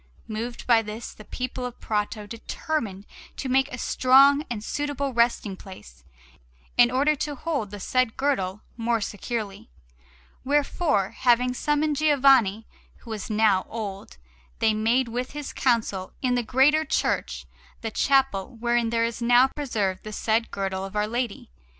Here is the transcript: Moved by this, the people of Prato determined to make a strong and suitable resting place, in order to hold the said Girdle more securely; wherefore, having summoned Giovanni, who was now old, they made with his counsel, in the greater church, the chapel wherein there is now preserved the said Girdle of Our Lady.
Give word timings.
Moved 0.27 0.65
by 0.65 0.81
this, 0.81 1.13
the 1.13 1.23
people 1.23 1.63
of 1.63 1.79
Prato 1.79 2.25
determined 2.25 3.05
to 3.37 3.47
make 3.47 3.71
a 3.71 3.77
strong 3.77 4.43
and 4.49 4.63
suitable 4.63 5.13
resting 5.13 5.55
place, 5.55 6.03
in 6.75 6.89
order 6.89 7.15
to 7.17 7.35
hold 7.35 7.69
the 7.69 7.79
said 7.79 8.17
Girdle 8.17 8.61
more 8.77 8.99
securely; 8.99 9.69
wherefore, 10.43 11.11
having 11.11 11.53
summoned 11.53 11.97
Giovanni, 11.97 12.65
who 13.03 13.11
was 13.11 13.29
now 13.29 13.67
old, 13.69 14.17
they 14.57 14.73
made 14.73 15.07
with 15.07 15.33
his 15.33 15.53
counsel, 15.53 16.13
in 16.19 16.33
the 16.33 16.41
greater 16.41 16.83
church, 16.83 17.45
the 17.81 17.91
chapel 17.91 18.55
wherein 18.59 18.89
there 18.89 19.05
is 19.05 19.21
now 19.21 19.49
preserved 19.55 20.01
the 20.03 20.11
said 20.11 20.49
Girdle 20.49 20.83
of 20.83 20.95
Our 20.95 21.05
Lady. 21.07 21.51